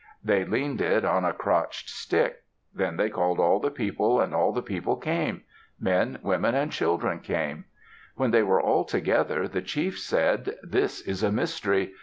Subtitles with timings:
[0.23, 2.41] They leaned it on a crotched stick.
[2.73, 5.43] Then they called all the people and all the people came.
[5.79, 7.65] Men, women, and children came.
[8.15, 11.91] When they were all together, the chiefs said, "This is a mystery.